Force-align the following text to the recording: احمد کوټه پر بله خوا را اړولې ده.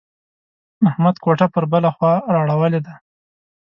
احمد 0.89 1.15
کوټه 1.23 1.47
پر 1.53 1.63
بله 1.71 1.89
خوا 1.95 2.13
را 2.33 2.39
اړولې 2.53 2.79
ده. 2.85 2.93